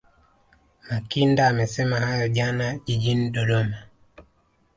[0.89, 3.77] Makinda amesema hayo jana jijini Dodoma